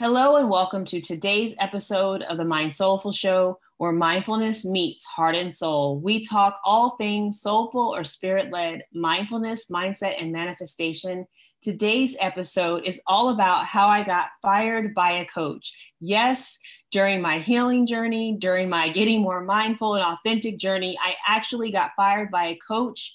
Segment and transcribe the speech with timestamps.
[0.00, 5.34] Hello, and welcome to today's episode of the Mind Soulful Show, where mindfulness meets heart
[5.34, 6.00] and soul.
[6.00, 11.26] We talk all things soulful or spirit led, mindfulness, mindset, and manifestation.
[11.60, 15.70] Today's episode is all about how I got fired by a coach.
[16.00, 16.58] Yes,
[16.90, 21.90] during my healing journey, during my getting more mindful and authentic journey, I actually got
[21.94, 23.14] fired by a coach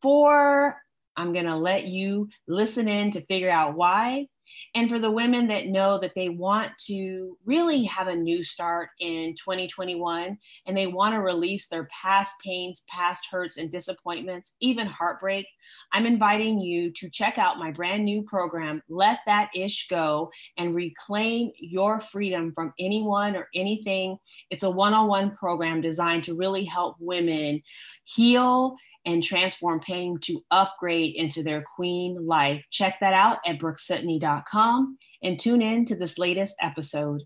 [0.00, 0.80] for,
[1.16, 4.26] I'm going to let you listen in to figure out why
[4.74, 8.90] and for the women that know that they want to really have a new start
[9.00, 14.86] in 2021 and they want to release their past pains, past hurts, and disappointments, even
[14.86, 15.46] heartbreak,
[15.92, 20.74] I'm inviting you to check out my brand new program, Let That Ish Go, and
[20.74, 24.18] reclaim your freedom from anyone or anything.
[24.50, 27.62] It's a one on one program designed to really help women
[28.04, 32.62] heal and transform pain to upgrade into their queen life.
[32.70, 37.22] Check that out at brookesidney.com and tune in to this latest episode.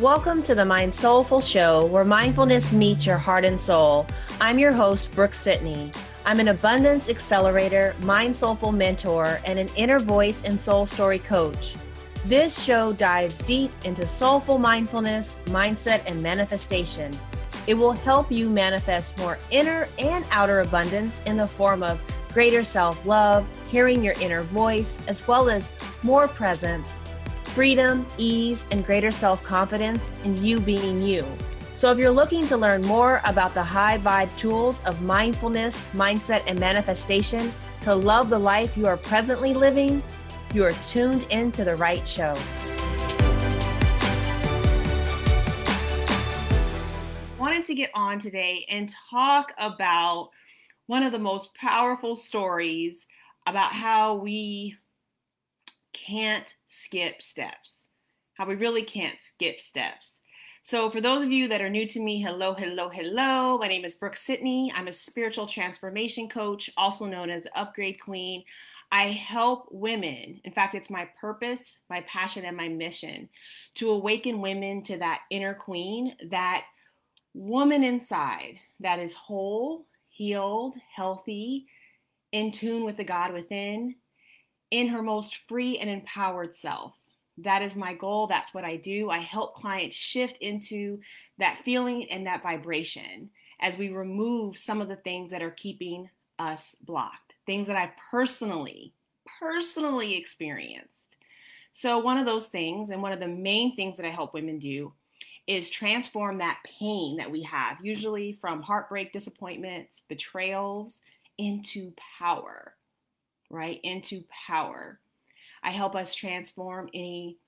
[0.00, 4.06] Welcome to the Mind Soulful Show, where mindfulness meets your heart and soul.
[4.40, 5.92] I'm your host, Brooke Sidney.
[6.26, 11.74] I'm an abundance accelerator, mind soulful mentor, and an inner voice and soul story coach.
[12.24, 17.12] This show dives deep into soulful mindfulness, mindset, and manifestation.
[17.66, 22.64] It will help you manifest more inner and outer abundance in the form of greater
[22.64, 26.94] self love, hearing your inner voice, as well as more presence,
[27.44, 31.26] freedom, ease, and greater self confidence in you being you.
[31.76, 36.42] So, if you're looking to learn more about the high vibe tools of mindfulness, mindset,
[36.46, 40.02] and manifestation to love the life you are presently living,
[40.54, 42.32] you are tuned into the right show.
[47.40, 50.30] Wanted to get on today and talk about
[50.86, 53.08] one of the most powerful stories
[53.48, 54.76] about how we
[55.92, 57.86] can't skip steps,
[58.34, 60.20] how we really can't skip steps.
[60.66, 63.58] So, for those of you that are new to me, hello, hello, hello.
[63.58, 64.72] My name is Brooke Sidney.
[64.74, 68.44] I'm a spiritual transformation coach, also known as the Upgrade Queen.
[68.90, 70.40] I help women.
[70.42, 73.28] In fact, it's my purpose, my passion, and my mission
[73.74, 76.64] to awaken women to that inner queen, that
[77.34, 81.66] woman inside that is whole, healed, healthy,
[82.32, 83.96] in tune with the God within,
[84.70, 86.94] in her most free and empowered self.
[87.38, 88.26] That is my goal.
[88.26, 89.10] That's what I do.
[89.10, 91.00] I help clients shift into
[91.38, 93.30] that feeling and that vibration
[93.60, 96.08] as we remove some of the things that are keeping
[96.38, 98.92] us blocked, things that I've personally,
[99.40, 101.16] personally experienced.
[101.72, 104.58] So, one of those things, and one of the main things that I help women
[104.58, 104.92] do,
[105.46, 111.00] is transform that pain that we have, usually from heartbreak, disappointments, betrayals,
[111.36, 112.74] into power,
[113.50, 113.80] right?
[113.82, 115.00] Into power.
[115.64, 117.38] I help us transform any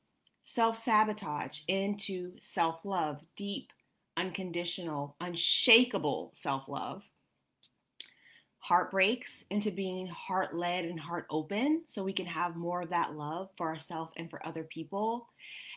[0.43, 3.73] self sabotage into self love, deep,
[4.17, 7.05] unconditional, unshakable self love
[8.67, 13.15] heartbreaks into being heart led and heart open so we can have more of that
[13.15, 15.29] love for ourselves and for other people,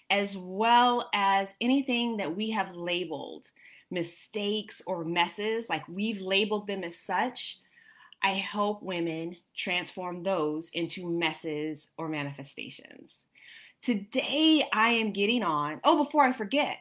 [0.09, 3.45] as well as anything that we have labeled
[3.91, 7.59] mistakes or messes, like we've labeled them as such.
[8.22, 13.13] I help women transform those into messes or manifestations.
[13.81, 15.80] Today, I am getting on.
[15.84, 16.79] Oh, before I forget,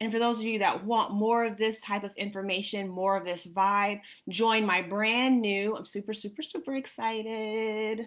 [0.00, 3.24] and for those of you that want more of this type of information, more of
[3.24, 8.06] this vibe, join my brand new, I'm super, super, super excited,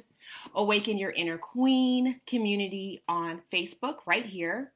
[0.56, 4.74] Awaken Your Inner Queen community on Facebook right here,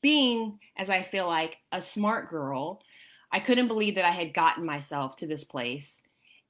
[0.01, 2.81] being, as I feel like, a smart girl,
[3.31, 6.01] I couldn't believe that I had gotten myself to this place.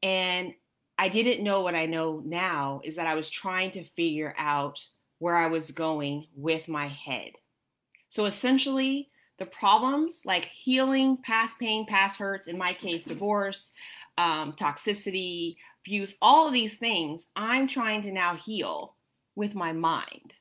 [0.01, 0.53] And
[0.97, 4.83] I didn't know what I know now is that I was trying to figure out
[5.19, 7.33] where I was going with my head.
[8.09, 13.71] So essentially, the problems like healing past pain, past hurts, in my case, divorce,
[14.17, 18.95] um, toxicity, abuse, all of these things, I'm trying to now heal
[19.35, 20.33] with my mind.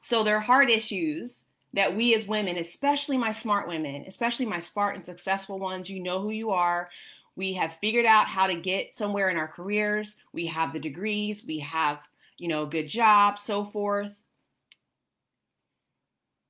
[0.00, 1.44] So there are hard issues
[1.74, 6.00] that we as women, especially my smart women, especially my smart and successful ones, you
[6.00, 6.90] know who you are.
[7.36, 10.16] We have figured out how to get somewhere in our careers.
[10.32, 12.00] We have the degrees, we have,
[12.38, 14.22] you know, good jobs, so forth.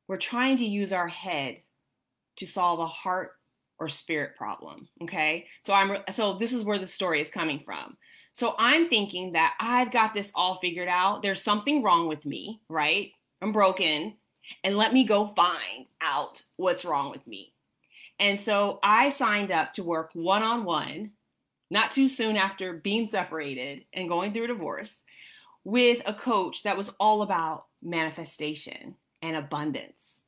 [0.08, 1.58] We're trying to use our head
[2.36, 3.32] to solve a heart
[3.78, 5.46] or spirit problem, okay?
[5.60, 7.96] So I'm so this is where the story is coming from.
[8.32, 11.22] So I'm thinking that I've got this all figured out.
[11.22, 13.12] There's something wrong with me, right?
[13.40, 14.14] I'm broken,
[14.62, 17.52] and let me go find out what's wrong with me.
[18.18, 21.12] And so I signed up to work one on one,
[21.70, 25.02] not too soon after being separated and going through a divorce,
[25.64, 30.24] with a coach that was all about manifestation and abundance.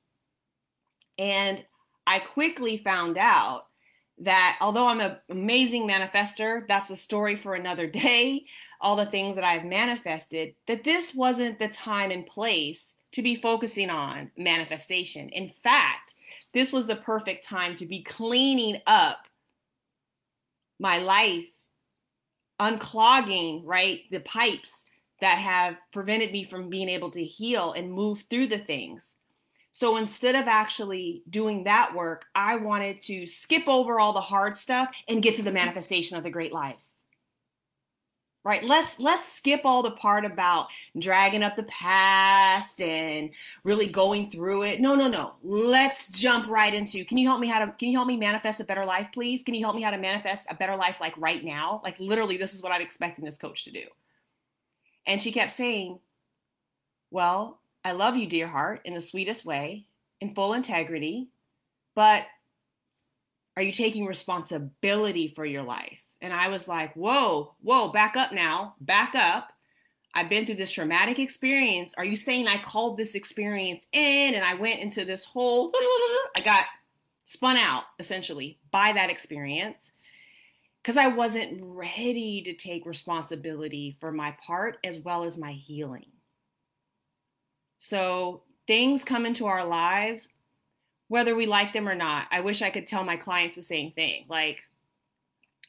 [1.19, 1.65] And
[2.07, 3.67] I quickly found out
[4.19, 8.47] that although I'm an amazing manifester, that's a story for another day,
[8.81, 13.37] all the things that I've manifested, that this wasn't the time and place to be
[13.37, 15.29] focusing on manifestation.
[15.29, 16.15] In fact,
[16.55, 19.19] this was the perfect time to be cleaning up
[20.79, 21.47] my life,
[22.61, 24.85] unclogging, right, the pipes
[25.21, 29.17] that have prevented me from being able to heal and move through the things.
[29.77, 34.57] So instead of actually doing that work, I wanted to skip over all the hard
[34.57, 36.79] stuff and get to the manifestation of the great life.
[38.43, 38.65] Right?
[38.65, 40.69] Let's let's skip all the part about
[40.99, 43.31] dragging up the past and
[43.65, 44.81] really going through it.
[44.81, 45.35] No no no.
[45.43, 48.61] Let's jump right into can you help me how to can you help me manifest
[48.61, 49.43] a better life please?
[49.43, 51.83] Can you help me how to manifest a better life like right now?
[51.85, 53.83] Like literally this is what i'm expecting this coach to do
[55.07, 55.99] and she kept saying
[57.11, 59.87] well i love you dear heart in the sweetest way
[60.21, 61.29] in full integrity
[61.95, 62.25] but
[63.57, 68.33] are you taking responsibility for your life and I was like, whoa, whoa, back up
[68.33, 69.53] now, back up.
[70.15, 71.95] I've been through this traumatic experience.
[71.99, 75.73] Are you saying I called this experience in and I went into this whole,
[76.35, 76.65] I got
[77.27, 79.93] spun out essentially by that experience
[80.87, 86.07] because I wasn't ready to take responsibility for my part as well as my healing.
[87.79, 90.29] So things come into our lives,
[91.09, 92.29] whether we like them or not.
[92.31, 94.27] I wish I could tell my clients the same thing.
[94.29, 94.63] Like,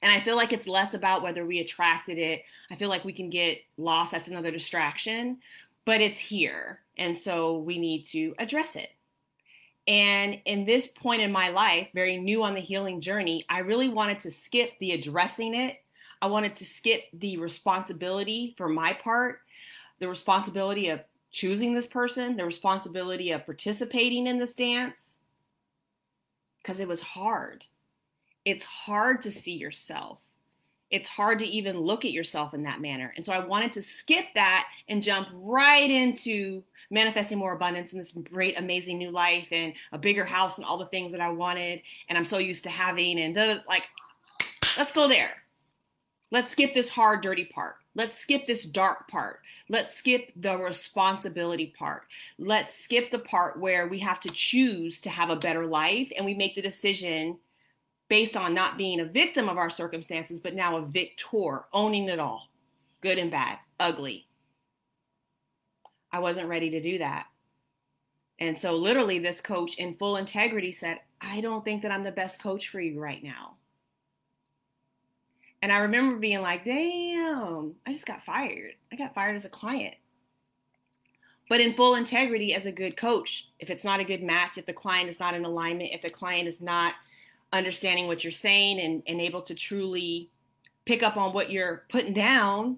[0.04, 2.44] and I feel like it's less about whether we attracted it.
[2.70, 4.12] I feel like we can get lost.
[4.12, 5.40] That's another distraction,
[5.84, 6.82] but it's here.
[6.96, 8.92] And so we need to address it.
[9.88, 13.90] And in this point in my life, very new on the healing journey, I really
[13.90, 15.78] wanted to skip the addressing it.
[16.22, 19.40] I wanted to skip the responsibility for my part,
[20.00, 21.02] the responsibility of
[21.32, 25.18] choosing this person, the responsibility of participating in this dance,
[26.62, 27.66] because it was hard
[28.48, 30.22] it's hard to see yourself.
[30.90, 33.14] It's hard to even look at yourself in that manner.
[33.16, 38.00] And so I wanted to skip that and jump right into manifesting more abundance in
[38.00, 41.30] this great, amazing new life and a bigger house and all the things that I
[41.30, 43.20] wanted and I'm so used to having.
[43.20, 43.84] And the, like,
[44.78, 45.32] let's go there.
[46.32, 47.76] Let's skip this hard, dirty part.
[47.96, 49.40] Let's skip this dark part.
[49.70, 52.04] Let's skip the responsibility part.
[52.38, 56.26] Let's skip the part where we have to choose to have a better life and
[56.26, 57.40] we make the decision
[58.10, 62.20] based on not being a victim of our circumstances, but now a victor, owning it
[62.20, 62.50] all,
[63.02, 64.28] good and bad, ugly.
[66.12, 67.28] I wasn't ready to do that.
[68.40, 72.12] And so, literally, this coach in full integrity said, I don't think that I'm the
[72.12, 73.56] best coach for you right now.
[75.62, 78.74] And I remember being like, damn, I just got fired.
[78.92, 79.96] I got fired as a client.
[81.50, 84.66] But in full integrity, as a good coach, if it's not a good match, if
[84.66, 86.94] the client is not in alignment, if the client is not
[87.54, 90.30] understanding what you're saying and, and able to truly
[90.86, 92.78] pick up on what you're putting down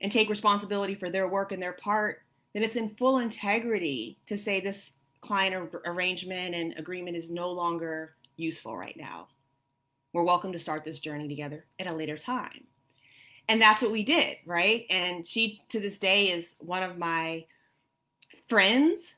[0.00, 2.22] and take responsibility for their work and their part,
[2.54, 8.14] then it's in full integrity to say this client arrangement and agreement is no longer
[8.36, 9.28] useful right now.
[10.12, 12.64] We're welcome to start this journey together at a later time.
[13.48, 14.84] And that's what we did, right?
[14.90, 17.46] And she, to this day, is one of my
[18.46, 19.14] friends,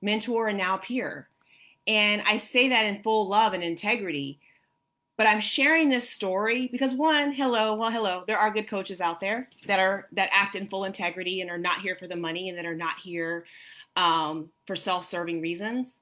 [0.00, 1.28] mentor, and now peer.
[1.86, 4.40] And I say that in full love and integrity.
[5.16, 9.20] but I'm sharing this story because one, hello, well, hello, there are good coaches out
[9.20, 12.48] there that are that act in full integrity and are not here for the money
[12.48, 13.46] and that are not here
[13.96, 15.98] um, for self-serving reasons.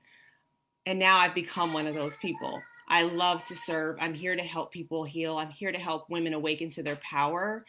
[0.85, 2.61] And now I've become one of those people.
[2.89, 3.97] I love to serve.
[4.01, 5.39] I'm here to help people heal.
[5.39, 7.65] I'm here to help women awaken to their power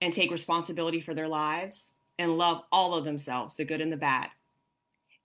[0.00, 3.96] and take responsibility for their lives and love all of themselves, the good and the
[3.96, 4.28] bad.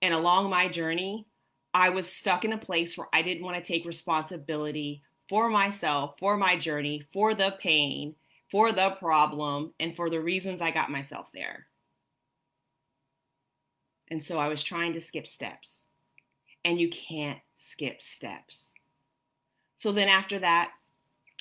[0.02, 1.26] And along my journey,
[1.74, 6.16] I was stuck in a place where I didn't want to take responsibility for myself,
[6.20, 8.16] for my journey, for the pain,
[8.50, 11.68] for the problem, and for the reasons I got myself there.
[14.10, 15.88] And so I was trying to skip steps.
[16.66, 18.74] And you can't skip steps.
[19.78, 20.72] So then after that,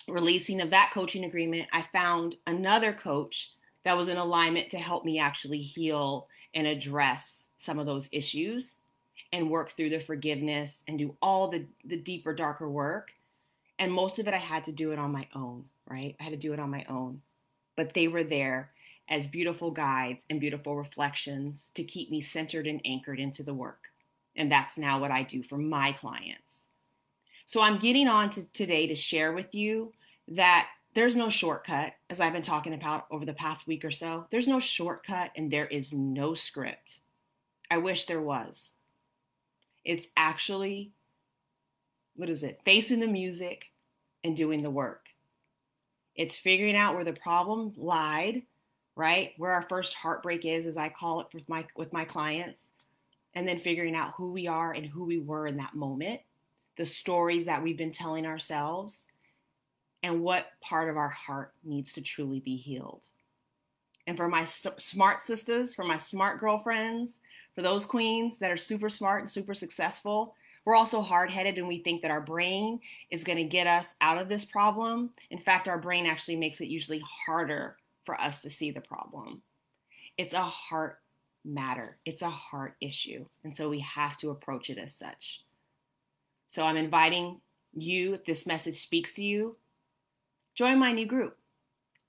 [0.09, 3.51] releasing of that coaching agreement, I found another coach
[3.85, 8.77] that was in alignment to help me actually heal and address some of those issues
[9.33, 13.13] and work through the forgiveness and do all the, the deeper, darker work
[13.81, 16.15] and most of it, I had to do it on my own, right?
[16.21, 17.23] I had to do it on my own.
[17.77, 18.69] But they were there
[19.09, 23.85] as beautiful guides and beautiful reflections to keep me centered and anchored into the work.
[24.37, 26.67] And that's now what I do for my clients.
[27.47, 29.95] So I'm getting on to today to share with you
[30.29, 34.27] that there's no shortcut, as I've been talking about over the past week or so.
[34.31, 36.99] There's no shortcut and there is no script.
[37.71, 38.75] I wish there was.
[39.85, 40.93] It's actually,
[42.17, 42.61] what is it?
[42.65, 43.71] Facing the music,
[44.25, 45.07] and doing the work.
[46.15, 48.43] It's figuring out where the problem lied,
[48.97, 49.33] right?
[49.39, 52.71] Where our first heartbreak is, as I call it with my with my clients,
[53.35, 56.21] and then figuring out who we are and who we were in that moment,
[56.77, 59.07] the stories that we've been telling ourselves,
[60.03, 63.07] and what part of our heart needs to truly be healed.
[64.07, 67.19] And for my st- smart sisters, for my smart girlfriends,
[67.55, 71.67] for those queens that are super smart and super successful, we're also hard headed and
[71.67, 72.81] we think that our brain
[73.11, 75.11] is going to get us out of this problem.
[75.31, 79.43] In fact, our brain actually makes it usually harder for us to see the problem.
[80.19, 80.99] It's a heart
[81.45, 83.25] matter, it's a heart issue.
[83.45, 85.43] And so we have to approach it as such.
[86.47, 87.41] So I'm inviting
[87.73, 89.57] you, if this message speaks to you,
[90.55, 91.37] join my new group.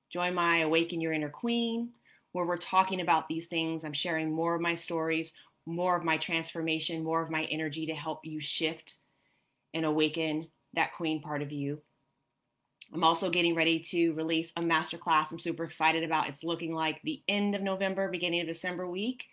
[0.10, 1.92] Join my Awaken Your Inner Queen,
[2.32, 3.84] where we're talking about these things.
[3.84, 5.34] I'm sharing more of my stories,
[5.66, 8.98] more of my transformation, more of my energy to help you shift
[9.74, 11.82] and awaken that queen part of you.
[12.94, 16.28] I'm also getting ready to release a masterclass I'm super excited about.
[16.28, 19.26] It's looking like the end of November, beginning of December week.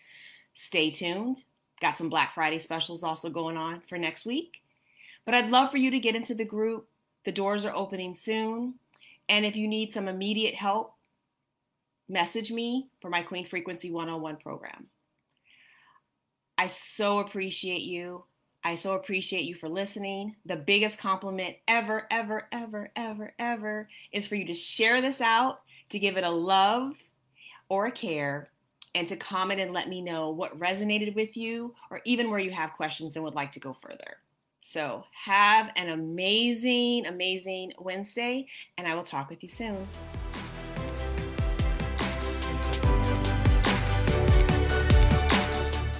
[0.54, 1.38] Stay tuned.
[1.80, 4.62] Got some Black Friday specials also going on for next week.
[5.24, 6.88] But I'd love for you to get into the group.
[7.24, 8.74] The doors are opening soon.
[9.28, 10.94] And if you need some immediate help,
[12.08, 14.86] message me for my Queen Frequency 101 program.
[16.56, 18.24] I so appreciate you.
[18.64, 20.34] I so appreciate you for listening.
[20.44, 25.60] The biggest compliment ever, ever, ever, ever, ever is for you to share this out,
[25.90, 26.94] to give it a love
[27.68, 28.50] or a care,
[28.94, 32.50] and to comment and let me know what resonated with you or even where you
[32.50, 34.16] have questions and would like to go further.
[34.60, 39.86] So, have an amazing, amazing Wednesday, and I will talk with you soon.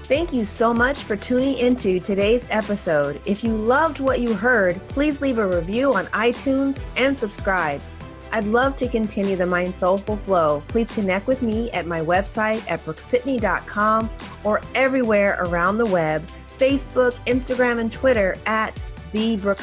[0.09, 3.21] Thank you so much for tuning into today's episode.
[3.27, 7.83] If you loved what you heard, please leave a review on iTunes and subscribe.
[8.33, 10.63] I'd love to continue the Mind Soulful Flow.
[10.69, 14.09] Please connect with me at my website at brookesidney.com
[14.45, 16.27] or everywhere around the web
[16.59, 19.61] Facebook, Instagram, and Twitter at the Brooke.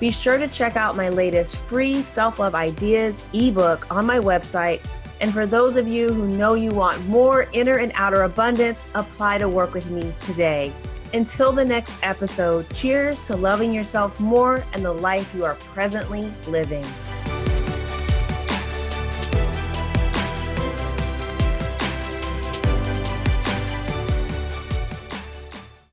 [0.00, 4.84] Be sure to check out my latest free self love ideas ebook on my website
[5.20, 9.38] and for those of you who know you want more inner and outer abundance, apply
[9.38, 10.72] to work with me today.
[11.12, 16.30] Until the next episode, cheers to loving yourself more and the life you are presently
[16.48, 16.84] living.